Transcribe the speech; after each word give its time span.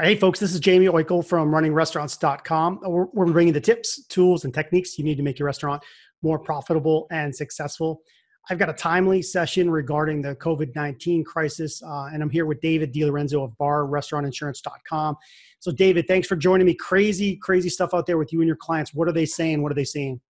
Hey 0.00 0.16
folks, 0.16 0.40
this 0.40 0.52
is 0.52 0.60
Jaime 0.64 0.86
Oikle 0.86 1.24
from 1.24 1.52
runningrestaurants.com. 1.52 2.80
We're, 2.82 3.04
we're 3.12 3.26
bringing 3.26 3.54
the 3.54 3.60
tips, 3.60 4.04
tools, 4.06 4.44
and 4.44 4.52
techniques 4.52 4.98
you 4.98 5.04
need 5.04 5.14
to 5.18 5.22
make 5.22 5.38
your 5.38 5.46
restaurant 5.46 5.84
more 6.20 6.36
profitable 6.36 7.06
and 7.12 7.32
successful. 7.32 8.02
I've 8.50 8.58
got 8.58 8.68
a 8.68 8.72
timely 8.72 9.22
session 9.22 9.70
regarding 9.70 10.20
the 10.20 10.34
COVID 10.34 10.74
19 10.74 11.22
crisis, 11.22 11.80
uh, 11.80 12.06
and 12.12 12.24
I'm 12.24 12.28
here 12.28 12.44
with 12.44 12.60
David 12.60 12.92
DiLorenzo 12.92 13.44
of 13.44 13.52
barrestaurantinsurance.com. 13.52 15.16
So, 15.60 15.70
David, 15.70 16.08
thanks 16.08 16.26
for 16.26 16.34
joining 16.34 16.66
me. 16.66 16.74
Crazy, 16.74 17.36
crazy 17.36 17.68
stuff 17.68 17.94
out 17.94 18.04
there 18.04 18.18
with 18.18 18.32
you 18.32 18.40
and 18.40 18.48
your 18.48 18.56
clients. 18.56 18.94
What 18.94 19.06
are 19.06 19.12
they 19.12 19.26
saying? 19.26 19.62
What 19.62 19.70
are 19.70 19.76
they 19.76 19.84
seeing? 19.84 20.20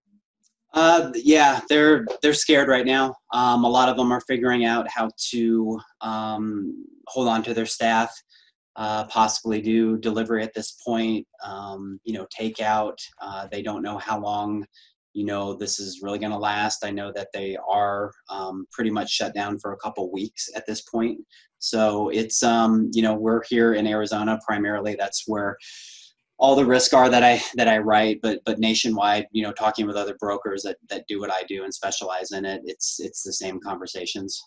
Uh, 0.74 1.10
yeah, 1.14 1.62
they're 1.70 2.04
they're 2.20 2.34
scared 2.34 2.68
right 2.68 2.84
now. 2.84 3.16
Um, 3.32 3.64
a 3.64 3.68
lot 3.68 3.88
of 3.88 3.96
them 3.96 4.12
are 4.12 4.20
figuring 4.20 4.66
out 4.66 4.90
how 4.90 5.08
to 5.30 5.80
um, 6.02 6.84
hold 7.06 7.28
on 7.28 7.42
to 7.44 7.54
their 7.54 7.64
staff 7.64 8.14
uh, 8.76 9.04
possibly 9.06 9.60
do 9.60 9.96
delivery 9.98 10.42
at 10.42 10.54
this 10.54 10.72
point. 10.84 11.26
Um, 11.44 12.00
you 12.04 12.14
know, 12.14 12.26
takeout. 12.38 12.96
Uh, 13.20 13.46
they 13.50 13.62
don't 13.62 13.82
know 13.82 13.98
how 13.98 14.20
long. 14.20 14.66
You 15.12 15.24
know, 15.24 15.54
this 15.54 15.78
is 15.78 16.00
really 16.02 16.18
going 16.18 16.32
to 16.32 16.38
last. 16.38 16.84
I 16.84 16.90
know 16.90 17.12
that 17.12 17.28
they 17.32 17.56
are 17.68 18.10
um, 18.30 18.66
pretty 18.72 18.90
much 18.90 19.10
shut 19.10 19.32
down 19.32 19.60
for 19.60 19.72
a 19.72 19.76
couple 19.76 20.10
weeks 20.10 20.48
at 20.56 20.66
this 20.66 20.80
point. 20.80 21.20
So 21.60 22.08
it's 22.08 22.42
um, 22.42 22.90
you 22.92 23.02
know 23.02 23.14
we're 23.14 23.42
here 23.48 23.74
in 23.74 23.86
Arizona 23.86 24.38
primarily. 24.44 24.96
That's 24.98 25.24
where 25.26 25.56
all 26.38 26.56
the 26.56 26.66
risks 26.66 26.92
are 26.92 27.08
that 27.08 27.22
I 27.22 27.40
that 27.54 27.68
I 27.68 27.78
write, 27.78 28.20
but 28.22 28.40
but 28.44 28.58
nationwide, 28.58 29.26
you 29.32 29.42
know, 29.42 29.52
talking 29.52 29.86
with 29.86 29.96
other 29.96 30.16
brokers 30.18 30.62
that 30.64 30.76
that 30.90 31.06
do 31.08 31.20
what 31.20 31.32
I 31.32 31.42
do 31.48 31.64
and 31.64 31.72
specialize 31.72 32.32
in 32.32 32.44
it, 32.44 32.62
it's 32.64 32.98
it's 33.00 33.22
the 33.22 33.32
same 33.32 33.60
conversations. 33.60 34.42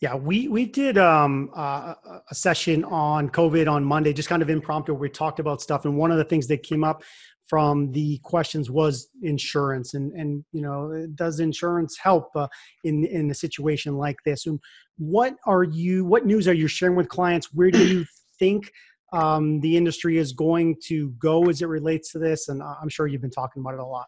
Yeah, 0.00 0.14
we 0.14 0.48
we 0.48 0.64
did 0.64 0.96
um, 0.96 1.50
uh, 1.54 1.94
a 2.30 2.34
session 2.34 2.84
on 2.84 3.28
COVID 3.28 3.70
on 3.70 3.84
Monday, 3.84 4.12
just 4.12 4.28
kind 4.28 4.40
of 4.40 4.48
impromptu. 4.48 4.94
we 4.94 5.10
talked 5.10 5.40
about 5.40 5.60
stuff, 5.60 5.84
and 5.84 5.96
one 5.96 6.10
of 6.10 6.16
the 6.16 6.24
things 6.24 6.46
that 6.48 6.62
came 6.62 6.84
up 6.84 7.02
from 7.46 7.90
the 7.92 8.18
questions 8.22 8.70
was 8.70 9.10
insurance, 9.22 9.94
and 9.94 10.12
and 10.12 10.42
you 10.52 10.62
know, 10.62 11.06
does 11.14 11.40
insurance 11.40 11.98
help 12.02 12.30
uh, 12.34 12.48
in 12.84 13.04
in 13.04 13.30
a 13.30 13.34
situation 13.34 13.96
like 13.96 14.16
this? 14.24 14.46
And 14.46 14.58
what 14.96 15.36
are 15.46 15.64
you? 15.64 16.04
What 16.06 16.24
news 16.24 16.48
are 16.48 16.54
you 16.54 16.66
sharing 16.66 16.96
with 16.96 17.08
clients? 17.08 17.52
Where 17.52 17.70
do 17.70 17.86
you 17.86 18.06
think 18.38 18.72
um, 19.12 19.60
the 19.60 19.76
industry 19.76 20.16
is 20.16 20.32
going 20.32 20.76
to 20.86 21.10
go 21.18 21.44
as 21.50 21.60
it 21.60 21.66
relates 21.66 22.10
to 22.12 22.18
this? 22.18 22.48
And 22.48 22.62
I'm 22.62 22.88
sure 22.88 23.06
you've 23.06 23.20
been 23.20 23.30
talking 23.30 23.60
about 23.60 23.74
it 23.74 23.80
a 23.80 23.86
lot. 23.86 24.06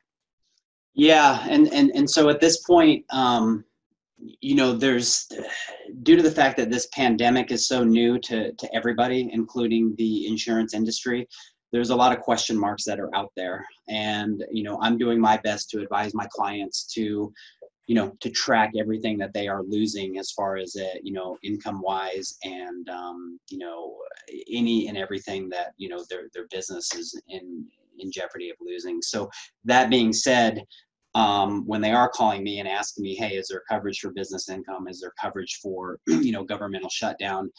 Yeah, 0.95 1.45
and 1.51 1.71
and 1.71 1.91
and 1.91 2.09
so 2.09 2.31
at 2.31 2.41
this 2.41 2.63
point. 2.63 3.05
Um, 3.11 3.65
you 4.41 4.55
know 4.55 4.73
there's 4.73 5.28
due 6.03 6.17
to 6.17 6.23
the 6.23 6.31
fact 6.31 6.56
that 6.56 6.70
this 6.70 6.87
pandemic 6.92 7.51
is 7.51 7.67
so 7.67 7.83
new 7.83 8.19
to, 8.19 8.53
to 8.53 8.75
everybody 8.75 9.29
including 9.33 9.95
the 9.97 10.27
insurance 10.27 10.75
industry 10.75 11.27
there's 11.73 11.91
a 11.91 11.97
lot 11.97 12.17
of 12.17 12.23
question 12.23 12.59
marks 12.59 12.84
that 12.84 13.01
are 13.01 13.14
out 13.17 13.33
there. 13.34 13.64
And 13.89 14.45
you 14.51 14.62
know 14.62 14.79
i'm 14.81 14.98
doing 14.98 15.20
my 15.20 15.39
best 15.39 15.70
to 15.70 15.81
advise 15.81 16.14
my 16.14 16.27
clients 16.31 16.84
to 16.95 17.33
you 17.89 17.95
know 17.97 18.12
to 18.20 18.31
track 18.31 18.73
everything 18.79 19.19
that 19.19 19.34
they 19.34 19.48
are 19.48 19.62
losing 19.62 20.19
as 20.19 20.31
far 20.31 20.57
as 20.57 20.77
it 20.77 21.01
you 21.03 21.12
know 21.12 21.36
income 21.42 21.83
wise 21.83 22.39
and 22.45 22.89
um, 22.89 23.41
you 23.51 23.59
know 23.59 23.97
any 24.51 24.89
and 24.89 24.97
everything 24.97 25.48
that 25.48 25.73
you 25.79 25.89
know 25.89 26.05
their 26.09 26.29
their 26.33 26.47
business 26.51 26.95
is 26.95 27.20
in 27.29 27.67
in 27.98 28.11
jeopardy 28.11 28.51
of 28.51 28.57
losing. 28.61 29.03
So 29.03 29.31
that 29.64 29.91
being 29.91 30.12
said 30.12 30.62
um, 31.15 31.67
when 31.67 31.81
they 31.81 31.93
are 31.93 32.09
calling 32.09 32.43
me 32.43 32.59
and 32.59 32.69
asking 32.69 33.03
me, 33.03 33.15
hey, 33.15 33.37
is 33.37 33.49
there 33.49 33.63
coverage 33.69 33.99
for 34.01 34.13
business 34.13 34.49
income? 34.49 34.89
Is 34.89 35.01
there 35.01 35.13
coverage 35.21 35.59
for, 35.63 35.99
you 36.07 36.33
know, 36.33 36.45
governmental 36.45 36.91
shutdown? 36.91 37.51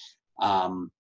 Um, 0.42 0.92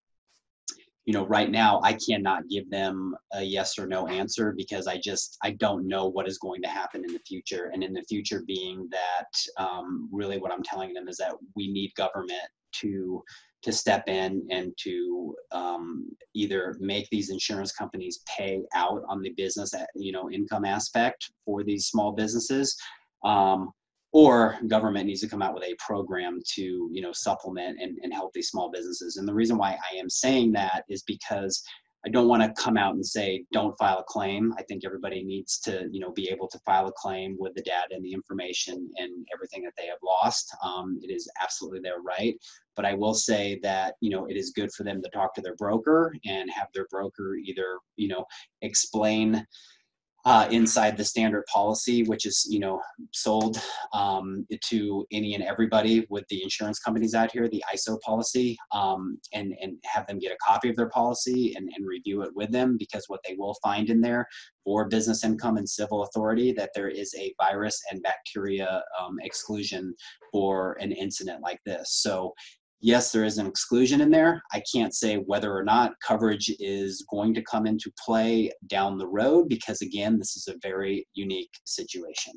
you 1.05 1.13
know, 1.13 1.25
right 1.25 1.51
now 1.51 1.81
I 1.83 1.93
cannot 1.93 2.47
give 2.49 2.69
them 2.69 3.15
a 3.33 3.41
yes 3.41 3.77
or 3.77 3.87
no 3.87 4.07
answer 4.07 4.53
because 4.55 4.87
I 4.87 4.97
just 4.97 5.37
I 5.43 5.51
don't 5.51 5.87
know 5.87 6.07
what 6.07 6.27
is 6.29 6.37
going 6.37 6.61
to 6.61 6.69
happen 6.69 7.03
in 7.05 7.11
the 7.11 7.19
future. 7.27 7.71
And 7.73 7.83
in 7.83 7.91
the 7.91 8.03
future, 8.03 8.43
being 8.47 8.87
that 8.91 9.61
um, 9.61 10.09
really 10.13 10.37
what 10.37 10.53
I'm 10.53 10.63
telling 10.63 10.93
them 10.93 11.09
is 11.09 11.17
that 11.17 11.35
we 11.55 11.71
need 11.71 11.93
government 11.95 12.47
to 12.75 13.21
to 13.63 13.71
step 13.71 14.07
in 14.07 14.45
and 14.51 14.73
to 14.77 15.35
um, 15.51 16.05
either 16.33 16.75
make 16.79 17.09
these 17.09 17.29
insurance 17.29 17.71
companies 17.71 18.19
pay 18.27 18.61
out 18.75 19.01
on 19.07 19.21
the 19.21 19.31
business 19.31 19.73
you 19.95 20.11
know 20.11 20.29
income 20.29 20.65
aspect 20.65 21.31
for 21.45 21.63
these 21.63 21.87
small 21.87 22.11
businesses. 22.11 22.77
Um, 23.23 23.71
or 24.13 24.59
government 24.67 25.07
needs 25.07 25.21
to 25.21 25.27
come 25.27 25.41
out 25.41 25.55
with 25.55 25.63
a 25.63 25.75
program 25.79 26.39
to 26.53 26.89
you 26.91 27.01
know 27.01 27.11
supplement 27.11 27.81
and, 27.81 27.97
and 28.03 28.13
help 28.13 28.31
these 28.33 28.49
small 28.49 28.69
businesses. 28.69 29.17
And 29.17 29.27
the 29.27 29.33
reason 29.33 29.57
why 29.57 29.77
i 29.91 29.95
am 29.95 30.09
saying 30.09 30.51
that 30.53 30.83
is 30.87 31.03
because 31.03 31.63
I 32.05 32.09
don't 32.09 32.27
want 32.27 32.43
to 32.43 32.61
come 32.61 32.75
out 32.75 32.95
and 32.95 33.05
say 33.05 33.45
don't 33.53 33.77
file 33.77 33.99
a 33.99 34.03
claim. 34.03 34.53
I 34.57 34.63
think 34.63 34.83
everybody 34.85 35.23
needs 35.23 35.59
to, 35.61 35.87
you 35.89 36.01
know, 36.01 36.11
be 36.11 36.29
able 36.29 36.49
to 36.49 36.59
file 36.65 36.87
a 36.87 36.91
claim 36.91 37.37
with 37.39 37.53
the 37.55 37.61
data 37.61 37.91
and 37.91 38.03
the 38.03 38.11
information 38.11 38.89
and 38.97 39.25
everything 39.33 39.63
that 39.63 39.73
they 39.77 39.87
have 39.87 39.99
lost. 40.03 40.53
Um, 40.61 40.99
it 41.01 41.13
is 41.13 41.29
absolutely 41.41 41.79
their 41.79 42.01
right. 42.01 42.35
But 42.75 42.85
I 42.85 42.93
will 42.93 43.13
say 43.13 43.59
that, 43.63 43.95
you 44.01 44.09
know, 44.09 44.25
it 44.25 44.35
is 44.35 44.51
good 44.51 44.71
for 44.73 44.83
them 44.83 45.01
to 45.01 45.09
talk 45.09 45.33
to 45.35 45.41
their 45.41 45.55
broker 45.55 46.13
and 46.25 46.49
have 46.51 46.67
their 46.73 46.87
broker 46.89 47.35
either, 47.35 47.79
you 47.95 48.09
know, 48.09 48.25
explain 48.61 49.45
uh, 50.25 50.47
inside 50.51 50.95
the 50.95 51.03
standard 51.03 51.45
policy, 51.45 52.03
which 52.03 52.25
is 52.25 52.45
you 52.49 52.59
know 52.59 52.81
sold 53.11 53.61
um, 53.93 54.45
to 54.61 55.05
any 55.11 55.35
and 55.35 55.43
everybody 55.43 56.05
with 56.09 56.25
the 56.29 56.41
insurance 56.41 56.79
companies 56.79 57.13
out 57.13 57.31
here, 57.31 57.49
the 57.49 57.63
ISO 57.73 57.99
policy, 58.01 58.57
um, 58.71 59.17
and 59.33 59.53
and 59.61 59.77
have 59.83 60.07
them 60.07 60.19
get 60.19 60.31
a 60.31 60.37
copy 60.45 60.69
of 60.69 60.75
their 60.75 60.89
policy 60.89 61.53
and, 61.55 61.69
and 61.75 61.85
review 61.85 62.21
it 62.21 62.31
with 62.35 62.51
them 62.51 62.77
because 62.77 63.05
what 63.07 63.19
they 63.27 63.35
will 63.37 63.55
find 63.61 63.89
in 63.89 64.01
there 64.01 64.25
for 64.63 64.87
business 64.87 65.23
income 65.23 65.57
and 65.57 65.67
civil 65.67 66.03
authority 66.03 66.53
that 66.53 66.71
there 66.73 66.87
is 66.87 67.13
a 67.15 67.33
virus 67.41 67.79
and 67.91 68.01
bacteria 68.01 68.81
um, 68.99 69.17
exclusion 69.21 69.93
for 70.31 70.77
an 70.79 70.91
incident 70.91 71.41
like 71.41 71.59
this. 71.65 71.99
So 72.01 72.33
yes, 72.83 73.11
there 73.11 73.23
is 73.23 73.37
an 73.37 73.47
exclusion 73.47 74.01
in 74.01 74.11
there. 74.11 74.43
I 74.51 74.61
can't 74.71 74.93
say 74.93 75.15
whether 75.15 75.55
or 75.55 75.63
not 75.63 75.93
coverage 76.05 76.53
is 76.59 77.03
going 77.09 77.33
to 77.33 77.41
come 77.41 77.65
into 77.65 77.91
play 77.97 78.51
down 78.67 78.97
the 78.97 79.07
road 79.07 79.47
because, 79.49 79.81
again, 79.81 80.19
this 80.19 80.35
is 80.35 80.47
a 80.47 80.55
very 80.61 81.07
unique 81.15 81.51
situation. 81.63 82.33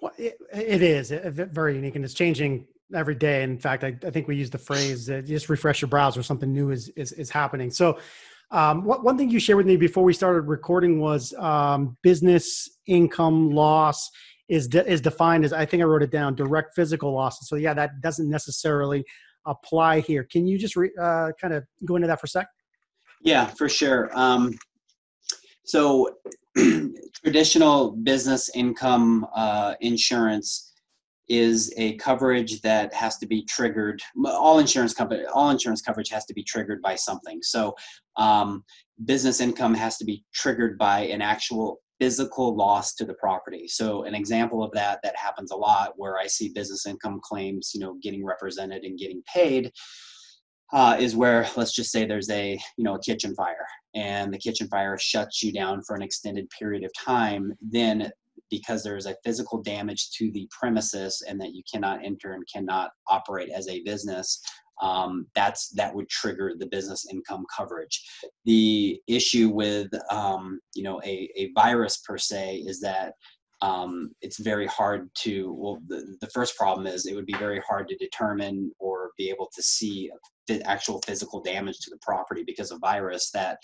Well, 0.00 0.12
it, 0.18 0.36
it 0.52 0.82
is 0.82 1.10
very 1.10 1.76
unique 1.76 1.94
and 1.94 2.04
it's 2.04 2.14
changing 2.14 2.66
every 2.94 3.14
day. 3.14 3.42
In 3.42 3.58
fact, 3.58 3.84
I, 3.84 3.96
I 4.04 4.10
think 4.10 4.28
we 4.28 4.36
use 4.36 4.50
the 4.50 4.58
phrase 4.58 5.08
uh, 5.10 5.20
just 5.24 5.48
refresh 5.48 5.82
your 5.82 5.88
browser, 5.88 6.22
something 6.22 6.52
new 6.52 6.70
is, 6.70 6.88
is, 6.96 7.12
is 7.12 7.30
happening. 7.30 7.70
So, 7.70 7.98
um, 8.52 8.84
what, 8.84 9.02
one 9.02 9.18
thing 9.18 9.28
you 9.28 9.40
shared 9.40 9.56
with 9.56 9.66
me 9.66 9.76
before 9.76 10.04
we 10.04 10.12
started 10.12 10.42
recording 10.42 11.00
was 11.00 11.34
um, 11.34 11.96
business 12.02 12.68
income 12.86 13.50
loss 13.50 14.08
is 14.48 14.68
de- 14.68 14.88
is 14.88 15.00
defined 15.00 15.44
as 15.44 15.52
I 15.52 15.66
think 15.66 15.82
I 15.82 15.86
wrote 15.86 16.04
it 16.04 16.12
down 16.12 16.36
direct 16.36 16.76
physical 16.76 17.12
losses. 17.12 17.48
So 17.48 17.56
yeah, 17.56 17.74
that 17.74 18.00
doesn't 18.00 18.30
necessarily 18.30 19.04
apply 19.46 20.00
here. 20.00 20.24
Can 20.24 20.46
you 20.46 20.58
just 20.58 20.76
re, 20.76 20.90
uh, 21.00 21.30
kind 21.40 21.54
of 21.54 21.64
go 21.84 21.96
into 21.96 22.08
that 22.08 22.20
for 22.20 22.26
a 22.26 22.28
sec? 22.28 22.46
Yeah, 23.22 23.46
for 23.46 23.68
sure. 23.68 24.10
Um, 24.14 24.54
so 25.64 26.16
traditional 27.24 27.92
business 27.92 28.50
income 28.54 29.26
uh, 29.34 29.74
insurance 29.80 30.74
is 31.28 31.72
a 31.76 31.96
coverage 31.96 32.60
that 32.60 32.94
has 32.94 33.18
to 33.18 33.26
be 33.26 33.44
triggered. 33.46 34.00
All 34.24 34.58
insurance 34.58 34.94
company, 34.94 35.24
all 35.24 35.50
insurance 35.50 35.82
coverage 35.82 36.08
has 36.10 36.24
to 36.26 36.34
be 36.34 36.44
triggered 36.44 36.80
by 36.82 36.94
something. 36.94 37.40
So 37.42 37.74
um, 38.16 38.64
business 39.04 39.40
income 39.40 39.74
has 39.74 39.96
to 39.98 40.04
be 40.04 40.24
triggered 40.32 40.78
by 40.78 41.00
an 41.00 41.20
actual 41.20 41.80
physical 41.98 42.54
loss 42.54 42.94
to 42.94 43.04
the 43.04 43.14
property. 43.14 43.66
So 43.68 44.04
an 44.04 44.14
example 44.14 44.62
of 44.62 44.70
that 44.72 45.00
that 45.02 45.16
happens 45.16 45.50
a 45.50 45.56
lot 45.56 45.94
where 45.96 46.18
I 46.18 46.26
see 46.26 46.50
business 46.50 46.86
income 46.86 47.20
claims, 47.22 47.72
you 47.74 47.80
know, 47.80 47.96
getting 48.02 48.24
represented 48.24 48.84
and 48.84 48.98
getting 48.98 49.22
paid 49.32 49.72
uh, 50.72 50.96
is 50.98 51.14
where 51.14 51.48
let's 51.56 51.72
just 51.72 51.92
say 51.92 52.04
there's 52.04 52.30
a 52.30 52.58
you 52.76 52.84
know 52.84 52.94
a 52.94 53.00
kitchen 53.00 53.34
fire 53.34 53.66
and 53.94 54.32
the 54.32 54.38
kitchen 54.38 54.68
fire 54.68 54.98
shuts 54.98 55.42
you 55.42 55.52
down 55.52 55.82
for 55.82 55.94
an 55.94 56.02
extended 56.02 56.48
period 56.50 56.84
of 56.84 56.90
time 56.94 57.52
then 57.60 58.10
because 58.50 58.82
there's 58.82 59.06
a 59.06 59.16
physical 59.24 59.60
damage 59.62 60.10
to 60.10 60.30
the 60.32 60.48
premises 60.56 61.22
and 61.28 61.40
that 61.40 61.52
you 61.52 61.62
cannot 61.72 62.04
enter 62.04 62.32
and 62.32 62.44
cannot 62.52 62.90
operate 63.08 63.50
as 63.50 63.68
a 63.68 63.82
business 63.82 64.40
um, 64.82 65.26
that's 65.34 65.68
that 65.70 65.94
would 65.94 66.08
trigger 66.08 66.54
the 66.58 66.66
business 66.66 67.06
income 67.10 67.44
coverage. 67.54 68.02
The 68.44 69.00
issue 69.06 69.48
with 69.48 69.88
um, 70.10 70.60
you 70.74 70.82
know 70.82 71.00
a, 71.04 71.30
a 71.36 71.52
virus 71.54 71.98
per 71.98 72.18
se 72.18 72.64
is 72.66 72.80
that 72.80 73.14
um, 73.62 74.10
it's 74.20 74.38
very 74.38 74.66
hard 74.66 75.08
to 75.22 75.52
well 75.54 75.80
the, 75.88 76.16
the 76.20 76.28
first 76.28 76.56
problem 76.56 76.86
is 76.86 77.06
it 77.06 77.14
would 77.14 77.26
be 77.26 77.36
very 77.38 77.60
hard 77.66 77.88
to 77.88 77.96
determine 77.96 78.70
or 78.78 79.10
be 79.16 79.30
able 79.30 79.48
to 79.54 79.62
see 79.62 80.10
the 80.46 80.62
actual 80.68 81.00
physical 81.06 81.40
damage 81.40 81.78
to 81.80 81.90
the 81.90 81.98
property 82.02 82.44
because 82.46 82.70
of 82.70 82.78
virus 82.80 83.30
that 83.30 83.58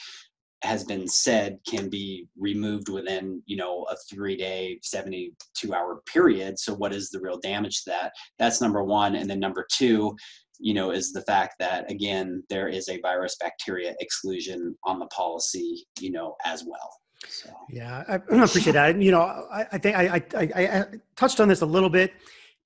has 0.63 0.85
been 0.85 1.09
said 1.09 1.59
can 1.69 1.89
be 1.89 2.29
removed 2.39 2.89
within 2.89 3.43
you 3.47 3.57
know 3.57 3.85
a 3.91 3.97
three 4.11 4.37
day 4.37 4.79
72 4.83 5.75
hour 5.75 6.03
period. 6.07 6.59
So 6.59 6.75
what 6.75 6.93
is 6.93 7.11
the 7.11 7.21
real 7.21 7.39
damage 7.39 7.85
to 7.85 7.91
that? 7.91 8.13
That's 8.39 8.61
number 8.61 8.83
one. 8.85 9.17
And 9.17 9.29
then 9.29 9.41
number 9.41 9.67
two 9.73 10.17
you 10.63 10.75
know 10.75 10.93
is 10.93 11.13
the 11.13 11.23
fact 11.23 11.55
that 11.59 11.91
again 11.91 12.43
there 12.49 12.69
is 12.69 12.89
a 12.89 13.01
virus 13.01 13.37
bacteria 13.41 13.95
exclusion 14.01 14.77
on 14.85 14.99
the 14.99 15.07
policy 15.07 15.85
you 16.01 16.11
know 16.11 16.37
as 16.45 16.65
well. 16.65 16.97
So. 17.29 17.51
yeah 17.69 18.03
i 18.09 18.15
appreciate 18.43 18.73
that. 18.73 19.01
You 19.01 19.13
know 19.13 19.23
i, 19.23 19.67
I 19.73 19.79
think 19.79 19.97
I, 19.97 20.23
I, 20.35 20.43
I 20.45 20.85
touched 21.17 21.41
on 21.41 21.49
this 21.49 21.61
a 21.63 21.67
little 21.67 21.91
bit 21.91 22.13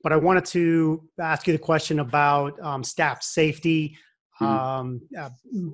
but 0.02 0.12
i 0.12 0.16
wanted 0.16 0.44
to 0.46 1.02
ask 1.20 1.46
you 1.46 1.52
the 1.52 1.58
question 1.58 2.00
about 2.00 2.58
um, 2.62 2.84
staff 2.84 3.22
safety. 3.22 3.96
Um, 4.40 5.00
uh, 5.18 5.30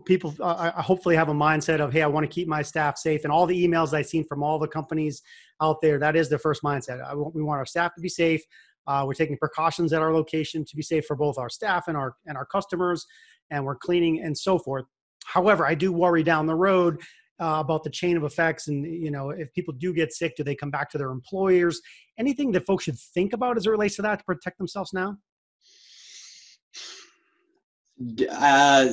people 0.06 0.34
uh, 0.40 0.70
hopefully 0.82 1.16
have 1.16 1.28
a 1.28 1.34
mindset 1.34 1.80
of, 1.80 1.92
hey, 1.92 2.02
I 2.02 2.06
want 2.06 2.24
to 2.24 2.32
keep 2.32 2.46
my 2.46 2.62
staff 2.62 2.96
safe. 2.96 3.24
And 3.24 3.32
all 3.32 3.46
the 3.46 3.66
emails 3.66 3.92
I've 3.92 4.06
seen 4.06 4.24
from 4.24 4.42
all 4.42 4.58
the 4.58 4.68
companies 4.68 5.22
out 5.60 5.80
there, 5.82 5.98
that 5.98 6.14
is 6.14 6.28
their 6.28 6.38
first 6.38 6.62
mindset. 6.62 7.02
I 7.02 7.14
we 7.14 7.42
want 7.42 7.58
our 7.58 7.66
staff 7.66 7.94
to 7.96 8.00
be 8.00 8.08
safe. 8.08 8.42
Uh, 8.86 9.04
we're 9.06 9.14
taking 9.14 9.36
precautions 9.36 9.92
at 9.92 10.02
our 10.02 10.12
location 10.12 10.64
to 10.64 10.76
be 10.76 10.82
safe 10.82 11.04
for 11.06 11.16
both 11.16 11.38
our 11.38 11.48
staff 11.48 11.84
and 11.88 11.96
our 11.96 12.14
and 12.26 12.36
our 12.36 12.46
customers, 12.46 13.06
and 13.50 13.64
we're 13.64 13.76
cleaning 13.76 14.22
and 14.22 14.36
so 14.36 14.58
forth. 14.58 14.84
However, 15.24 15.66
I 15.66 15.74
do 15.74 15.92
worry 15.92 16.22
down 16.22 16.46
the 16.46 16.54
road 16.54 17.00
uh, 17.40 17.58
about 17.60 17.84
the 17.84 17.90
chain 17.90 18.16
of 18.16 18.24
effects, 18.24 18.68
and 18.68 18.84
you 18.84 19.10
know, 19.10 19.30
if 19.30 19.52
people 19.54 19.74
do 19.74 19.92
get 19.92 20.12
sick, 20.12 20.34
do 20.36 20.44
they 20.44 20.54
come 20.54 20.70
back 20.70 20.90
to 20.90 20.98
their 20.98 21.10
employers? 21.10 21.80
Anything 22.18 22.52
that 22.52 22.66
folks 22.66 22.84
should 22.84 22.98
think 23.14 23.32
about 23.32 23.56
as 23.56 23.66
it 23.66 23.70
relates 23.70 23.96
to 23.96 24.02
that 24.02 24.18
to 24.18 24.24
protect 24.24 24.58
themselves 24.58 24.92
now? 24.92 25.16
Uh, 28.30 28.88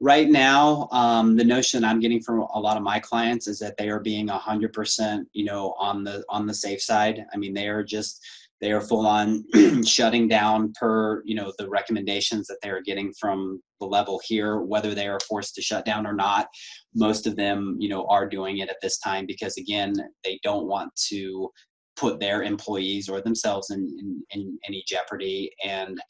right 0.00 0.28
now, 0.28 0.88
um, 0.92 1.36
the 1.36 1.44
notion 1.44 1.84
I'm 1.84 2.00
getting 2.00 2.22
from 2.22 2.40
a 2.40 2.60
lot 2.60 2.76
of 2.76 2.82
my 2.82 3.00
clients 3.00 3.46
is 3.46 3.58
that 3.60 3.76
they 3.76 3.88
are 3.88 4.00
being 4.00 4.28
hundred 4.28 4.72
percent, 4.72 5.28
you 5.32 5.44
know, 5.44 5.74
on 5.78 6.04
the 6.04 6.24
on 6.28 6.46
the 6.46 6.54
safe 6.54 6.82
side. 6.82 7.24
I 7.32 7.36
mean, 7.36 7.54
they 7.54 7.68
are 7.68 7.82
just 7.82 8.24
they 8.60 8.72
are 8.72 8.80
full 8.80 9.06
on 9.06 9.44
shutting 9.84 10.26
down 10.26 10.72
per 10.72 11.22
you 11.24 11.34
know 11.34 11.52
the 11.58 11.68
recommendations 11.68 12.46
that 12.46 12.56
they 12.62 12.70
are 12.70 12.80
getting 12.80 13.12
from 13.20 13.60
the 13.80 13.86
level 13.86 14.20
here 14.24 14.60
whether 14.60 14.94
they 14.94 15.06
are 15.06 15.20
forced 15.28 15.54
to 15.54 15.60
shut 15.62 15.84
down 15.84 16.06
or 16.06 16.14
not 16.14 16.46
most 16.94 17.26
of 17.26 17.36
them 17.36 17.76
you 17.78 17.88
know 17.90 18.06
are 18.06 18.26
doing 18.26 18.58
it 18.58 18.70
at 18.70 18.78
this 18.80 18.98
time 18.98 19.26
because 19.26 19.58
again 19.58 19.92
they 20.24 20.40
don't 20.42 20.66
want 20.66 20.90
to 20.96 21.50
put 21.96 22.18
their 22.18 22.42
employees 22.42 23.08
or 23.08 23.20
themselves 23.20 23.70
in, 23.70 23.80
in, 24.00 24.22
in 24.30 24.58
any 24.66 24.82
jeopardy 24.86 25.50
and 25.64 26.00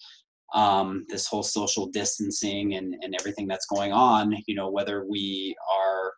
um, 0.54 1.04
this 1.08 1.26
whole 1.26 1.42
social 1.42 1.86
distancing 1.86 2.74
and, 2.74 2.94
and 3.02 3.14
everything 3.18 3.46
that's 3.46 3.66
going 3.66 3.92
on, 3.92 4.36
you 4.46 4.54
know, 4.54 4.70
whether 4.70 5.04
we 5.04 5.54
are 5.72 6.12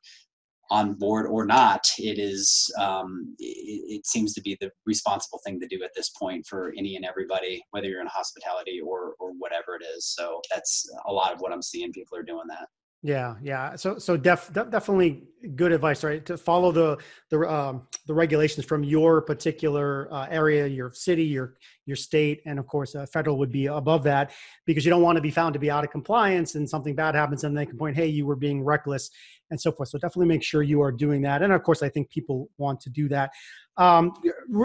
on 0.70 0.94
board 0.94 1.26
or 1.26 1.46
not, 1.46 1.86
it 1.98 2.18
is 2.18 2.70
um, 2.78 3.34
it, 3.38 3.98
it, 3.98 4.06
seems 4.06 4.34
to 4.34 4.40
be 4.42 4.56
the 4.60 4.70
responsible 4.84 5.40
thing 5.44 5.60
to 5.60 5.66
do 5.66 5.82
at 5.84 5.92
this 5.94 6.10
point 6.10 6.44
for 6.46 6.72
any 6.76 6.96
and 6.96 7.04
everybody, 7.04 7.62
whether 7.70 7.86
you're 7.86 8.00
in 8.00 8.06
hospitality 8.08 8.80
or 8.80 9.14
or 9.20 9.30
whatever 9.38 9.76
it 9.80 9.84
is. 9.96 10.06
So 10.06 10.40
that's 10.52 10.88
a 11.06 11.12
lot 11.12 11.32
of 11.32 11.40
what 11.40 11.52
I'm 11.52 11.62
seeing. 11.62 11.92
People 11.92 12.18
are 12.18 12.24
doing 12.24 12.48
that. 12.48 12.66
Yeah, 13.02 13.36
yeah. 13.42 13.76
So, 13.76 13.98
so 13.98 14.16
def, 14.16 14.50
definitely 14.52 15.24
good 15.54 15.70
advice, 15.70 16.02
right? 16.02 16.24
To 16.26 16.36
follow 16.36 16.72
the 16.72 16.96
the 17.30 17.48
um, 17.48 17.86
the 18.06 18.14
regulations 18.14 18.66
from 18.66 18.82
your 18.82 19.20
particular 19.20 20.12
uh, 20.12 20.26
area, 20.30 20.66
your 20.66 20.92
city, 20.92 21.22
your 21.22 21.54
your 21.84 21.96
state, 21.96 22.40
and 22.46 22.58
of 22.58 22.66
course, 22.66 22.94
uh, 22.96 23.06
federal 23.06 23.38
would 23.38 23.52
be 23.52 23.66
above 23.66 24.02
that 24.04 24.32
because 24.64 24.84
you 24.84 24.90
don't 24.90 25.02
want 25.02 25.16
to 25.16 25.22
be 25.22 25.30
found 25.30 25.52
to 25.52 25.60
be 25.60 25.70
out 25.70 25.84
of 25.84 25.90
compliance 25.90 26.54
and 26.56 26.68
something 26.68 26.94
bad 26.96 27.14
happens, 27.14 27.44
and 27.44 27.56
they 27.56 27.66
can 27.66 27.78
point, 27.78 27.94
hey, 27.94 28.06
you 28.06 28.26
were 28.26 28.34
being 28.34 28.64
reckless, 28.64 29.10
and 29.50 29.60
so 29.60 29.70
forth. 29.70 29.90
So, 29.90 29.98
definitely 29.98 30.26
make 30.26 30.42
sure 30.42 30.62
you 30.62 30.80
are 30.80 30.90
doing 30.90 31.22
that. 31.22 31.42
And 31.42 31.52
of 31.52 31.62
course, 31.62 31.82
I 31.82 31.90
think 31.90 32.10
people 32.10 32.48
want 32.56 32.80
to 32.80 32.90
do 32.90 33.08
that. 33.10 33.30
Um, 33.76 34.14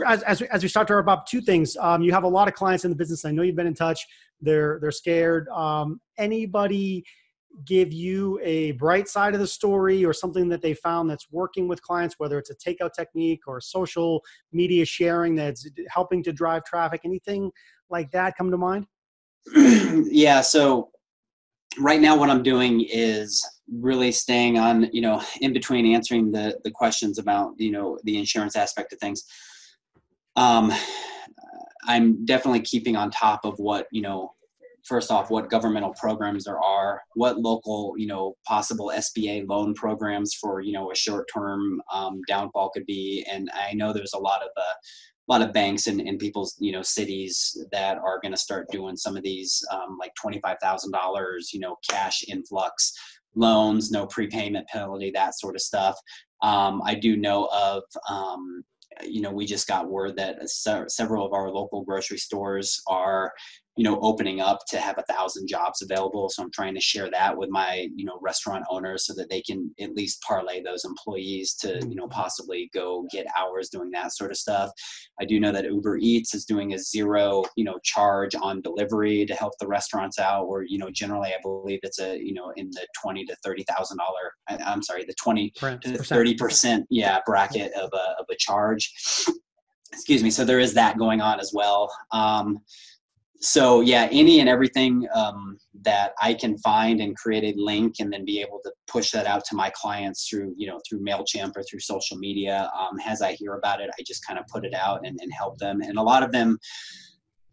as, 0.07 0.24
as, 0.24 0.42
as 0.44 0.63
we 0.63 0.69
start 0.69 0.88
to 0.88 0.95
wrap 0.95 1.07
up, 1.10 1.25
two 1.27 1.42
things. 1.42 1.75
Um, 1.77 2.01
you 2.01 2.13
have 2.13 2.24
a 2.24 2.30
lot 2.30 2.48
of 2.48 2.54
clients 2.54 2.86
in 2.86 2.92
the 2.92 2.95
business. 2.95 3.25
I 3.25 3.31
know 3.31 3.42
you've 3.44 3.57
been 3.57 3.68
in 3.68 3.75
touch. 3.75 4.07
They're 4.39 4.80
they're 4.81 4.92
scared. 4.92 5.48
Um, 5.50 6.00
anybody 6.18 7.04
give 7.65 7.92
you 7.92 8.39
a 8.44 8.71
bright 8.74 9.07
side 9.07 9.33
of 9.33 9.39
the 9.39 9.48
story 9.48 10.06
or 10.06 10.13
something 10.13 10.50
that 10.50 10.62
they 10.62 10.74
found 10.74 11.09
that's 11.09 11.27
working 11.31 11.68
with 11.68 11.81
clients, 11.81 12.15
whether 12.18 12.38
it's 12.38 12.50
a 12.50 12.56
takeout 12.56 12.92
technique 12.94 13.42
or 13.48 13.59
social 13.62 14.24
media 14.51 14.86
sharing 14.86 15.36
that's 15.36 15.68
helping 15.89 16.24
to 16.24 16.33
drive 16.33 16.63
traffic, 16.63 17.01
anything 17.03 17.51
like 17.89 18.09
that 18.12 18.36
come 18.38 18.51
to 18.51 18.57
mind? 18.57 18.86
yeah. 19.56 20.42
So 20.42 20.89
right 21.80 22.00
now 22.00 22.15
what 22.18 22.30
I'm 22.30 22.44
doing 22.44 22.86
is 22.89 23.45
really 23.71 24.12
staying 24.12 24.57
on, 24.57 24.89
you 24.92 25.01
know, 25.01 25.21
in 25.42 25.53
between 25.53 25.94
answering 25.94 26.31
the, 26.31 26.57
the 26.63 26.71
questions 26.71 27.18
about, 27.18 27.53
you 27.57 27.71
know, 27.71 27.98
the 28.03 28.18
insurance 28.18 28.56
aspect 28.56 28.94
of 28.94 29.00
things. 29.00 29.24
Um, 30.36 30.71
I'm 31.86 32.25
definitely 32.25 32.62
keeping 32.62 32.95
on 32.95 33.12
top 33.12 33.45
of 33.45 33.57
what, 33.57 33.88
you 33.92 34.01
know, 34.01 34.33
first 34.92 35.10
off 35.10 35.30
what 35.30 35.50
governmental 35.50 35.94
programs 35.94 36.44
there 36.44 36.60
are 36.60 37.02
what 37.14 37.40
local 37.40 37.94
you 37.98 38.06
know 38.06 38.36
possible 38.46 38.92
sba 38.96 39.48
loan 39.48 39.74
programs 39.74 40.34
for 40.34 40.60
you 40.60 40.74
know 40.74 40.92
a 40.92 40.96
short 40.96 41.26
term 41.34 41.82
um, 41.94 42.20
downfall 42.28 42.70
could 42.72 42.86
be. 42.86 43.26
And 43.32 43.50
i 43.54 43.74
know 43.74 43.94
there's 43.94 44.14
a 44.14 44.20
lot 44.20 44.42
of 44.42 44.50
uh, 44.58 44.76
a 45.30 45.32
lot 45.32 45.42
of 45.42 45.54
banks 45.54 45.88
and, 45.88 46.02
and 46.02 46.20
people's 46.20 46.58
you 46.60 46.74
know 46.74 46.82
cities 46.82 47.58
that 47.72 48.00
are 48.00 48.20
going 48.22 48.34
to 48.34 48.38
start 48.48 48.68
doing 48.70 48.98
some 48.98 49.16
of 49.16 49.24
these 49.24 49.64
um, 49.72 49.98
like 49.98 50.12
$25000 50.22 51.54
you 51.54 51.60
know 51.62 51.78
cash 51.90 52.26
influx 52.28 52.92
loans 53.34 53.92
no 53.92 54.06
prepayment 54.06 54.68
penalty 54.68 55.10
that 55.16 55.40
sort 55.40 55.56
of 55.56 55.62
stuff. 55.62 55.98
Um, 56.42 56.82
i 56.86 56.96
do 56.96 57.16
know 57.16 57.46
of 57.54 57.84
um, 58.10 58.66
you 59.04 59.22
know 59.22 59.32
we 59.32 59.46
just 59.46 59.70
got 59.70 59.90
word 59.90 60.18
that 60.18 60.50
several 60.50 61.26
of 61.26 61.32
our 61.32 61.50
local 61.50 61.84
grocery 61.86 62.18
stores 62.18 62.82
are 62.88 63.32
you 63.78 63.84
know 63.84 64.00
opening 64.02 64.42
up 64.42 64.60
to 64.68 64.80
have 64.80 64.98
a 64.98 65.14
thousand 65.14 65.48
jobs 65.48 65.82
available. 65.82 66.30
So 66.30 66.44
i'm 66.44 66.52
trying 66.52 66.76
to 66.76 66.82
share 66.82 67.10
that 67.12 67.36
with 67.36 67.50
my 67.50 67.88
you 67.96 68.06
know 68.06 68.20
restaurant 68.22 68.66
owners 68.70 69.06
so 69.06 69.14
that 69.16 69.30
they 69.30 69.42
can 69.42 69.74
at 69.80 69.96
least 69.96 70.22
parlay 70.28 70.62
those 70.62 70.86
employees 70.86 71.54
to 71.56 71.80
you 71.88 71.96
know 71.96 72.04
mm-hmm. 72.04 72.22
possibly 72.22 72.70
go 72.74 73.08
get 73.12 73.28
hours 73.38 73.70
doing 73.70 73.92
that 73.92 74.14
sort 74.14 74.32
of 74.32 74.38
stuff. 74.38 74.72
I 75.20 75.26
do 75.26 75.40
know 75.40 75.52
that 75.52 75.66
uber 75.66 75.98
eats 75.98 76.34
is 76.34 76.46
doing 76.46 76.74
a 76.74 76.80
zero 76.80 77.44
you 77.56 77.64
know 77.64 77.80
charge 77.84 78.36
on 78.36 78.62
delivery 78.62 79.26
to 79.26 79.34
help 79.36 79.54
the 79.60 79.68
restaurants 79.68 80.20
out 80.20 80.46
or 80.46 80.64
you 80.64 80.78
know 80.78 80.90
generally 80.90 81.30
i 81.30 81.38
believe 81.42 81.80
it's 81.84 82.00
a 82.00 82.18
you 82.18 82.34
know 82.34 82.52
in 82.56 82.70
the 82.72 82.86
20 83.02 83.26
to 83.26 83.36
30 83.44 83.64
thousand 83.64 83.98
dollar 83.98 84.60
i'm 84.66 84.82
sorry 84.82 85.06
the 85.06 85.14
20 85.14 85.52
to 85.82 85.98
30 86.04 86.36
percent 86.36 86.86
yeah 86.90 87.20
bracket 87.26 87.72
of 87.74 87.90
a, 87.94 88.20
of 88.20 88.26
a 88.30 88.36
charge. 88.36 88.94
Excuse 89.94 90.24
me. 90.24 90.32
So 90.32 90.46
there 90.46 90.60
is 90.60 90.74
that 90.74 90.98
going 90.98 91.22
on 91.22 91.40
as 91.40 91.52
well. 91.54 91.92
Um, 92.12 92.60
so 93.42 93.82
yeah 93.82 94.08
any 94.12 94.40
and 94.40 94.48
everything 94.48 95.08
um, 95.16 95.58
that 95.82 96.14
i 96.22 96.34
can 96.34 96.58
find 96.60 97.02
and 97.02 97.16
create 97.18 97.44
a 97.44 97.60
link 97.60 97.96
and 98.00 98.14
then 98.14 98.24
be 98.24 98.40
able 98.40 98.60
to 98.64 98.72
push 98.88 99.12
that 99.12 99.26
out 99.26 99.44
to 99.46 99.56
my 99.56 99.72
clients 99.76 100.28
through 100.28 100.54
you 100.58 100.68
know 100.68 100.80
through 100.88 101.00
mailchimp 101.00 101.51
or 101.56 101.63
through 101.63 101.80
social 101.80 102.18
media 102.18 102.70
um, 102.80 102.98
as 103.06 103.22
i 103.22 103.34
hear 103.34 103.56
about 103.56 103.82
it 103.82 103.89
i 104.00 104.04
just 104.06 104.25
kind 104.25 104.39
of 104.39 104.46
put 104.48 104.63
it 104.65 104.74
out 104.74 105.01
and, 105.04 105.18
and 105.22 105.32
help 105.34 105.58
them. 105.58 105.82
And 105.82 105.98
a 105.98 106.01
lot 106.01 106.24
of 106.24 106.32
them 106.32 106.60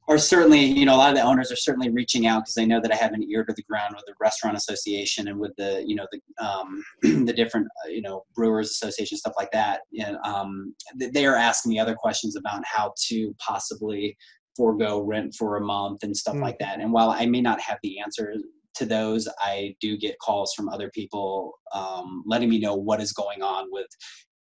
are 0.09 0.19
certainly 0.19 0.65
you 0.65 0.87
know 0.87 0.95
a 0.95 0.97
lot 0.97 1.11
of 1.11 1.17
the 1.17 1.23
owners 1.23 1.53
are 1.53 1.57
certainly 1.57 1.91
reaching 1.91 2.27
out 2.27 2.41
because 2.41 2.55
they 2.55 2.65
know 2.65 2.81
that 2.81 2.91
i 2.91 2.97
have 2.97 3.13
an 3.13 3.23
ear 3.31 3.45
to 3.45 3.53
the 3.53 3.63
ground 3.65 3.95
with 3.95 4.07
the 4.07 4.15
restaurant 4.19 4.57
association 4.57 5.29
and 5.29 5.39
with 5.39 5.53
the 5.59 5.85
you 5.87 5.95
know 5.95 6.07
the 6.11 6.45
um, 6.45 6.83
the 7.27 7.33
different 7.33 7.67
uh, 7.85 7.89
you 7.89 8.01
know 8.01 8.25
brewers 8.35 8.71
association 8.71 9.19
stuff 9.19 9.35
like 9.37 9.51
that. 9.53 9.81
And 9.99 10.17
um, 10.25 10.75
they 10.97 11.27
are 11.27 11.37
asking 11.37 11.71
me 11.71 11.79
other 11.79 11.95
questions 11.95 12.37
about 12.37 12.63
how 12.65 12.95
to 13.09 13.35
possibly 13.39 14.17
forego 14.59 15.01
rent 15.01 15.35
for 15.39 15.57
a 15.57 15.61
month 15.61 16.03
and 16.03 16.15
stuff 16.15 16.35
mm. 16.35 16.43
like 16.43 16.59
that. 16.59 16.81
And 16.81 16.93
while 16.93 17.11
I 17.11 17.25
may 17.25 17.41
not 17.41 17.61
have 17.61 17.79
the 17.83 18.01
answer 18.01 18.35
to 18.75 18.85
those, 18.85 19.27
I 19.39 19.75
do 19.81 19.97
get 19.97 20.19
calls 20.19 20.53
from 20.55 20.69
other 20.69 20.91
people 20.91 21.53
um, 21.75 22.25
letting 22.27 22.51
me 22.51 22.59
know 22.59 22.75
what 22.75 23.01
is 23.01 23.13
going 23.13 23.43
on 23.43 23.69
with 23.71 23.87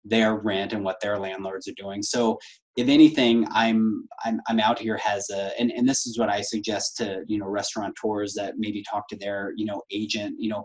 their 0.04 0.36
rent 0.36 0.72
and 0.72 0.84
what 0.84 1.00
their 1.00 1.18
landlords 1.18 1.68
are 1.68 1.74
doing. 1.76 2.02
So 2.02 2.38
if 2.76 2.88
anything, 2.88 3.46
I'm 3.52 4.08
I'm 4.24 4.40
I'm 4.48 4.58
out 4.58 4.78
here 4.78 4.96
has 4.98 5.30
a 5.30 5.58
and, 5.60 5.70
and 5.70 5.88
this 5.88 6.06
is 6.06 6.18
what 6.18 6.28
I 6.28 6.40
suggest 6.40 6.96
to 6.96 7.22
you 7.28 7.38
know 7.38 7.46
restaurateurs 7.46 8.34
that 8.34 8.54
maybe 8.58 8.82
talk 8.82 9.06
to 9.08 9.16
their 9.16 9.52
you 9.56 9.64
know 9.64 9.82
agent 9.92 10.36
you 10.38 10.50
know 10.50 10.64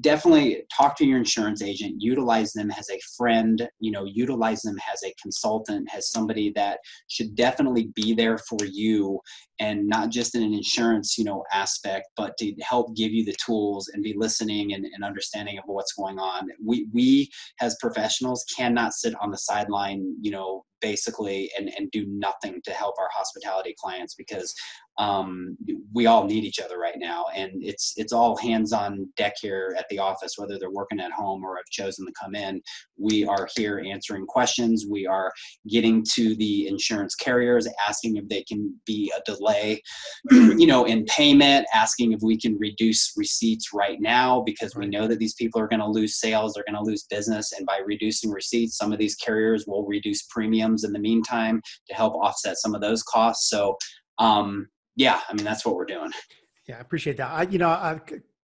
definitely 0.00 0.64
talk 0.76 0.96
to 0.96 1.06
your 1.06 1.18
insurance 1.18 1.62
agent 1.62 1.94
utilize 1.98 2.52
them 2.52 2.70
as 2.72 2.90
a 2.90 2.98
friend 3.16 3.68
you 3.78 3.92
know 3.92 4.04
utilize 4.04 4.60
them 4.62 4.76
as 4.92 5.02
a 5.04 5.14
consultant 5.22 5.88
as 5.96 6.10
somebody 6.10 6.50
that 6.50 6.80
should 7.08 7.34
definitely 7.36 7.90
be 7.94 8.12
there 8.12 8.38
for 8.38 8.58
you 8.64 9.20
and 9.60 9.86
not 9.86 10.10
just 10.10 10.34
in 10.34 10.42
an 10.42 10.52
insurance 10.52 11.16
you 11.16 11.24
know 11.24 11.44
aspect 11.52 12.08
but 12.16 12.36
to 12.36 12.52
help 12.60 12.94
give 12.96 13.12
you 13.12 13.24
the 13.24 13.36
tools 13.44 13.88
and 13.88 14.02
be 14.02 14.14
listening 14.16 14.74
and, 14.74 14.84
and 14.84 15.04
understanding 15.04 15.56
of 15.58 15.64
what's 15.66 15.92
going 15.94 16.18
on. 16.18 16.48
We 16.62 16.88
we 16.92 17.30
as 17.60 17.76
professionals 17.80 18.44
cannot 18.56 18.92
sit 18.92 19.14
on 19.20 19.30
the 19.30 19.38
sideline 19.38 20.14
you 20.20 20.32
know 20.32 20.64
basically 20.82 21.50
and, 21.56 21.70
and 21.78 21.90
do 21.90 22.04
nothing 22.08 22.60
to 22.64 22.72
help 22.72 22.96
our 22.98 23.08
hospitality 23.14 23.74
clients 23.80 24.14
because 24.14 24.54
um, 24.98 25.56
we 25.94 26.06
all 26.06 26.24
need 26.24 26.44
each 26.44 26.60
other 26.60 26.78
right 26.78 26.98
now, 26.98 27.26
and 27.34 27.50
it's 27.62 27.94
it's 27.96 28.12
all 28.12 28.36
hands 28.36 28.72
on 28.72 29.08
deck 29.16 29.34
here 29.40 29.74
at 29.78 29.86
the 29.88 29.98
office, 29.98 30.34
whether 30.36 30.58
they're 30.58 30.70
working 30.70 31.00
at 31.00 31.12
home 31.12 31.42
or 31.44 31.56
have 31.56 31.64
chosen 31.70 32.04
to 32.06 32.12
come 32.12 32.34
in. 32.34 32.60
We 32.98 33.24
are 33.24 33.48
here 33.56 33.82
answering 33.86 34.26
questions. 34.26 34.84
We 34.88 35.06
are 35.06 35.32
getting 35.68 36.04
to 36.14 36.36
the 36.36 36.68
insurance 36.68 37.14
carriers, 37.14 37.66
asking 37.88 38.16
if 38.16 38.28
they 38.28 38.42
can 38.42 38.78
be 38.86 39.10
a 39.16 39.22
delay, 39.24 39.82
you 40.30 40.66
know, 40.66 40.84
in 40.84 41.06
payment, 41.06 41.66
asking 41.72 42.12
if 42.12 42.20
we 42.22 42.38
can 42.38 42.58
reduce 42.58 43.14
receipts 43.16 43.72
right 43.72 43.98
now 44.00 44.42
because 44.42 44.76
we 44.76 44.86
know 44.86 45.06
that 45.08 45.18
these 45.18 45.34
people 45.34 45.60
are 45.60 45.68
going 45.68 45.80
to 45.80 45.88
lose 45.88 46.20
sales, 46.20 46.52
they're 46.52 46.64
going 46.70 46.82
to 46.82 46.90
lose 46.90 47.04
business, 47.04 47.52
and 47.52 47.66
by 47.66 47.80
reducing 47.84 48.30
receipts, 48.30 48.76
some 48.76 48.92
of 48.92 48.98
these 48.98 49.14
carriers 49.14 49.64
will 49.66 49.86
reduce 49.86 50.22
premiums 50.24 50.84
in 50.84 50.92
the 50.92 50.98
meantime 50.98 51.62
to 51.88 51.94
help 51.94 52.14
offset 52.14 52.58
some 52.58 52.74
of 52.74 52.82
those 52.82 53.02
costs. 53.02 53.48
So 53.48 53.76
um, 54.18 54.68
yeah, 54.96 55.20
I 55.28 55.32
mean 55.34 55.44
that's 55.44 55.64
what 55.64 55.74
we're 55.74 55.86
doing. 55.86 56.10
Yeah, 56.68 56.78
I 56.78 56.80
appreciate 56.80 57.16
that. 57.16 57.30
I, 57.30 57.42
you 57.42 57.58
know, 57.58 57.70
a 57.70 58.00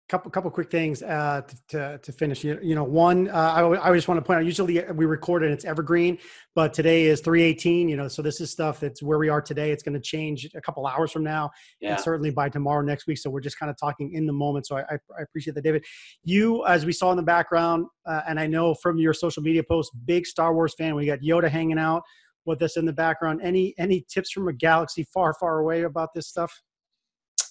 couple 0.08 0.30
couple 0.30 0.50
quick 0.50 0.70
things 0.70 1.02
uh, 1.02 1.42
to, 1.68 1.98
to 2.02 2.12
finish. 2.12 2.42
You, 2.42 2.58
you 2.62 2.74
know, 2.74 2.84
one, 2.84 3.28
uh, 3.28 3.32
I, 3.32 3.90
I 3.90 3.94
just 3.94 4.08
want 4.08 4.18
to 4.18 4.26
point 4.26 4.38
out. 4.38 4.44
Usually 4.44 4.82
we 4.94 5.04
record 5.04 5.42
and 5.42 5.52
it's 5.52 5.64
evergreen, 5.64 6.18
but 6.54 6.72
today 6.72 7.04
is 7.04 7.20
three 7.20 7.42
eighteen. 7.42 7.88
You 7.88 7.96
know, 7.96 8.08
so 8.08 8.22
this 8.22 8.40
is 8.40 8.50
stuff 8.50 8.80
that's 8.80 9.02
where 9.02 9.18
we 9.18 9.28
are 9.28 9.42
today. 9.42 9.70
It's 9.70 9.82
going 9.82 9.94
to 9.94 10.00
change 10.00 10.48
a 10.54 10.60
couple 10.60 10.86
hours 10.86 11.12
from 11.12 11.24
now, 11.24 11.50
yeah. 11.80 11.92
and 11.92 12.00
certainly 12.00 12.30
by 12.30 12.48
tomorrow 12.48 12.82
next 12.82 13.06
week. 13.06 13.18
So 13.18 13.30
we're 13.30 13.40
just 13.40 13.58
kind 13.58 13.70
of 13.70 13.76
talking 13.78 14.14
in 14.14 14.26
the 14.26 14.32
moment. 14.32 14.66
So 14.66 14.78
I, 14.78 14.80
I, 14.80 14.94
I 15.18 15.22
appreciate 15.22 15.54
that, 15.54 15.62
David. 15.62 15.84
You, 16.24 16.64
as 16.66 16.86
we 16.86 16.92
saw 16.92 17.10
in 17.10 17.16
the 17.16 17.22
background, 17.22 17.86
uh, 18.06 18.22
and 18.26 18.40
I 18.40 18.46
know 18.46 18.74
from 18.74 18.98
your 18.98 19.12
social 19.12 19.42
media 19.42 19.62
posts, 19.62 19.94
big 20.06 20.26
Star 20.26 20.54
Wars 20.54 20.74
fan. 20.74 20.94
We 20.94 21.06
got 21.06 21.20
Yoda 21.20 21.48
hanging 21.48 21.78
out 21.78 22.02
with 22.48 22.62
us 22.62 22.76
in 22.76 22.84
the 22.84 22.92
background. 22.92 23.40
Any 23.42 23.74
any 23.78 24.04
tips 24.08 24.32
from 24.32 24.48
a 24.48 24.52
galaxy 24.52 25.06
far 25.14 25.34
far 25.34 25.58
away 25.58 25.82
about 25.82 26.12
this 26.14 26.26
stuff? 26.26 26.52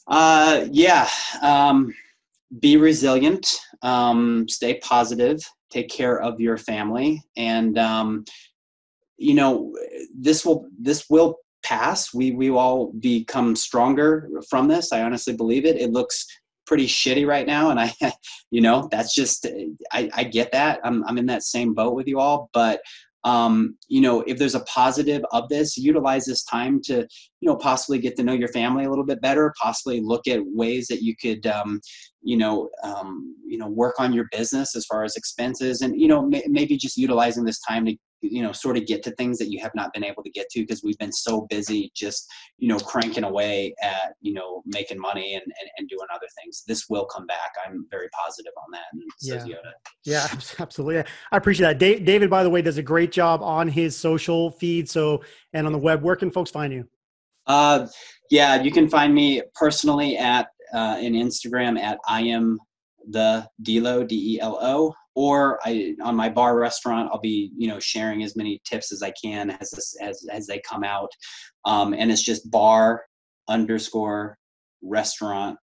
Uh, 0.07 0.65
yeah. 0.71 1.07
Um, 1.41 1.93
be 2.59 2.77
resilient. 2.77 3.47
Um, 3.81 4.47
stay 4.47 4.79
positive. 4.79 5.39
Take 5.69 5.89
care 5.89 6.21
of 6.21 6.39
your 6.39 6.57
family, 6.57 7.21
and 7.35 7.77
um, 7.77 8.25
you 9.17 9.33
know 9.33 9.75
this 10.13 10.45
will 10.45 10.67
this 10.79 11.05
will 11.09 11.37
pass. 11.63 12.13
We 12.13 12.31
we 12.31 12.49
all 12.49 12.93
become 12.99 13.55
stronger 13.55 14.29
from 14.49 14.67
this. 14.67 14.91
I 14.91 15.03
honestly 15.03 15.35
believe 15.35 15.65
it. 15.65 15.77
It 15.77 15.91
looks 15.91 16.25
pretty 16.67 16.85
shitty 16.85 17.25
right 17.25 17.47
now 17.47 17.69
and 17.71 17.79
i 17.79 17.93
you 18.51 18.59
know 18.59 18.87
that's 18.91 19.15
just 19.15 19.47
i, 19.93 20.09
I 20.13 20.23
get 20.25 20.51
that 20.51 20.81
I'm, 20.83 21.03
I'm 21.05 21.17
in 21.17 21.25
that 21.27 21.43
same 21.43 21.73
boat 21.73 21.95
with 21.95 22.07
you 22.07 22.19
all 22.19 22.49
but 22.53 22.81
um, 23.27 23.75
you 23.89 23.99
know, 23.99 24.21
if 24.21 24.37
there's 24.37 24.55
a 24.55 24.61
positive 24.61 25.21
of 25.33 25.49
this, 25.49 25.75
utilize 25.77 26.23
this 26.23 26.45
time 26.45 26.79
to, 26.85 27.05
you 27.41 27.49
know, 27.49 27.57
possibly 27.57 27.99
get 27.99 28.15
to 28.15 28.23
know 28.23 28.31
your 28.31 28.47
family 28.47 28.85
a 28.85 28.89
little 28.89 29.03
bit 29.03 29.19
better, 29.19 29.53
possibly 29.61 29.99
look 29.99 30.29
at 30.29 30.39
ways 30.45 30.87
that 30.87 31.01
you 31.01 31.13
could, 31.21 31.45
um, 31.45 31.81
you 32.21 32.37
know, 32.37 32.69
um, 32.83 33.35
you 33.45 33.57
know, 33.57 33.67
work 33.67 33.95
on 33.99 34.13
your 34.13 34.27
business 34.31 34.77
as 34.77 34.85
far 34.85 35.03
as 35.03 35.17
expenses 35.17 35.81
and, 35.81 35.99
you 35.99 36.07
know, 36.07 36.21
may, 36.21 36.41
maybe 36.47 36.77
just 36.77 36.95
utilizing 36.95 37.43
this 37.43 37.59
time 37.59 37.85
to 37.85 37.97
you 38.21 38.41
know 38.41 38.51
sort 38.51 38.77
of 38.77 38.85
get 38.85 39.03
to 39.03 39.11
things 39.11 39.37
that 39.37 39.49
you 39.51 39.59
have 39.61 39.73
not 39.75 39.93
been 39.93 40.03
able 40.03 40.23
to 40.23 40.29
get 40.31 40.49
to 40.49 40.61
because 40.61 40.81
we've 40.83 40.97
been 40.97 41.11
so 41.11 41.41
busy 41.49 41.91
just 41.95 42.27
you 42.57 42.67
know 42.67 42.77
cranking 42.79 43.23
away 43.23 43.73
at 43.81 44.13
you 44.21 44.33
know 44.33 44.61
making 44.65 44.99
money 44.99 45.35
and, 45.35 45.43
and, 45.43 45.69
and 45.77 45.89
doing 45.89 46.07
other 46.13 46.27
things. 46.41 46.63
This 46.67 46.85
will 46.89 47.05
come 47.05 47.25
back. 47.25 47.51
I'm 47.65 47.85
very 47.89 48.09
positive 48.09 48.53
on 48.57 48.71
that 48.71 48.85
and 48.93 49.03
yeah. 49.21 49.45
Yeah 50.03 50.27
absolutely. 50.59 51.03
I 51.31 51.37
appreciate 51.37 51.79
that. 51.79 52.05
David 52.05 52.29
by 52.29 52.43
the 52.43 52.49
way 52.49 52.61
does 52.61 52.77
a 52.77 52.83
great 52.83 53.11
job 53.11 53.41
on 53.41 53.67
his 53.67 53.95
social 53.95 54.51
feed 54.51 54.89
so 54.89 55.23
and 55.53 55.65
on 55.65 55.73
the 55.73 55.79
web. 55.79 56.01
Where 56.01 56.15
can 56.15 56.31
folks 56.31 56.51
find 56.51 56.73
you? 56.73 56.87
Uh 57.45 57.87
yeah 58.29 58.61
you 58.61 58.71
can 58.71 58.89
find 58.89 59.13
me 59.13 59.41
personally 59.55 60.17
at 60.17 60.47
uh 60.73 60.97
in 60.99 61.13
instagram 61.13 61.79
at 61.79 61.97
i 62.05 62.19
am 62.19 62.59
the 63.09 63.47
Delo 63.61 64.03
D 64.03 64.35
E 64.35 64.41
L 64.41 64.59
O 64.61 64.93
or 65.17 65.59
I 65.65 65.95
on 66.03 66.15
my 66.15 66.29
bar 66.29 66.59
restaurant 66.59 67.09
I'll 67.11 67.19
be 67.19 67.51
you 67.57 67.67
know 67.67 67.79
sharing 67.79 68.21
as 68.21 68.35
many 68.35 68.61
tips 68.63 68.91
as 68.91 69.01
I 69.01 69.11
can 69.19 69.49
as 69.49 69.95
as 69.99 70.23
as 70.31 70.45
they 70.45 70.59
come 70.59 70.83
out, 70.83 71.09
um, 71.65 71.95
and 71.95 72.11
it's 72.11 72.21
just 72.21 72.51
bar 72.51 73.03
underscore 73.49 74.37
restaurant 74.83 75.57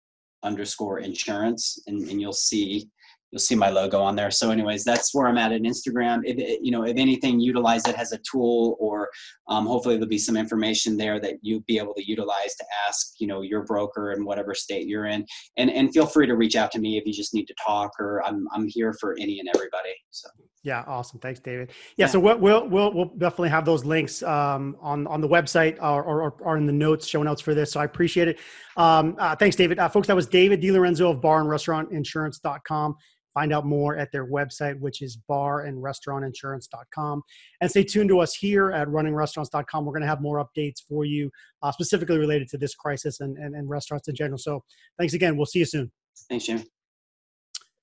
underscore 0.42 1.00
insurance, 1.00 1.78
and, 1.87 2.09
and 2.09 2.18
you'll 2.18 2.32
see 2.32 2.88
you'll 3.33 3.41
see 3.41 3.55
my 3.55 3.71
logo 3.71 4.01
on 4.01 4.15
there. 4.15 4.31
So, 4.31 4.51
anyways, 4.51 4.85
that's 4.85 5.15
where 5.15 5.27
I'm 5.27 5.39
at 5.39 5.53
on 5.53 5.61
Instagram. 5.61 6.21
If 6.25 6.61
you 6.62 6.71
know, 6.71 6.85
if 6.85 6.97
anything, 6.97 7.41
utilize 7.41 7.87
it 7.89 7.99
as 7.99 8.12
a 8.12 8.19
tool, 8.19 8.77
or 8.79 9.09
um, 9.49 9.67
hopefully 9.67 9.97
there'll 9.97 10.09
be 10.09 10.19
some 10.19 10.37
information 10.37 10.97
there 10.97 11.19
that 11.21 11.35
you'll 11.41 11.65
be 11.67 11.79
able 11.79 11.95
to 11.95 12.07
utilize 12.07 12.55
to 12.57 12.65
ask, 12.87 13.15
you 13.19 13.27
know, 13.27 13.41
your 13.41 13.65
broker 13.65 14.12
in 14.12 14.25
whatever 14.25 14.55
state 14.55 14.87
you're 14.87 15.07
in. 15.07 15.27
And 15.57 15.71
and 15.71 15.93
feel 15.93 16.07
free 16.07 16.27
to 16.27 16.37
reach 16.37 16.57
out 16.57 16.71
to 16.73 16.79
me 16.79 16.99
if 16.99 17.07
you 17.07 17.12
just 17.12 17.35
need 17.35 17.47
to 17.47 17.55
talk, 17.65 17.93
or 17.99 18.23
I'm 18.25 18.47
I'm 18.55 18.69
here 18.69 18.93
for 19.01 19.17
any 19.19 19.41
and 19.41 19.49
everybody. 19.55 19.95
So. 20.11 20.29
Yeah, 20.65 20.85
awesome. 20.87 21.19
Thanks, 21.19 21.41
David. 21.41 21.71
Yeah, 21.97 22.05
yeah. 22.05 22.07
so 22.07 22.21
we'll, 22.21 22.39
we'll 22.39 22.69
we'll 22.69 22.93
we'll 22.93 23.12
definitely 23.19 23.49
have 23.49 23.65
those 23.65 23.85
links 23.85 24.23
um, 24.23 24.77
on 24.81 25.09
on 25.09 25.21
the 25.21 25.29
website 25.29 25.77
or, 25.83 26.05
or, 26.05 26.31
or 26.41 26.57
in 26.57 26.67
the 26.67 26.73
notes, 26.73 27.07
show 27.09 27.21
notes 27.23 27.41
for 27.41 27.53
this. 27.53 27.73
So 27.73 27.81
I 27.81 27.85
appreciate 27.85 28.29
it. 28.29 28.39
Um, 28.77 29.17
uh, 29.19 29.35
thanks, 29.35 29.57
David. 29.57 29.81
Uh, 29.81 29.89
folks, 29.89 30.07
that 30.07 30.15
was 30.15 30.29
David 30.29 30.62
DiLorenzo 30.62 31.11
of 31.11 31.21
Bar 31.21 31.41
and 31.41 31.49
Restaurant 31.49 31.91
Insurance.com. 31.91 32.95
Find 33.35 33.53
out 33.53 33.67
more 33.67 33.97
at 33.97 34.12
their 34.12 34.27
website, 34.27 34.79
which 34.81 35.03
is 35.03 35.19
barandrestaurantinsurance.com. 35.31 37.23
And 37.61 37.71
stay 37.71 37.85
tuned 37.85 38.11
to 38.11 38.21
us 38.21 38.35
here 38.35 38.71
at 38.73 38.89
runningrestaurants.com. 38.89 39.85
We're 39.85 39.93
going 39.93 40.03
to 40.03 40.09
have 40.09 40.21
more 40.21 40.45
updates 40.45 40.83
for 40.89 41.05
you, 41.05 41.31
uh, 41.62 41.73
specifically 41.73 42.19
related 42.19 42.49
to 42.49 42.59
this 42.59 42.75
crisis 42.75 43.21
and, 43.21 43.39
and, 43.39 43.55
and 43.55 43.69
restaurants 43.69 44.09
in 44.09 44.15
general. 44.15 44.39
So 44.39 44.62
thanks 44.99 45.15
again. 45.15 45.37
We'll 45.37 45.47
see 45.47 45.61
you 45.61 45.67
soon. 45.67 45.91
Thanks, 46.29 46.47
Jimmy. 46.47 46.65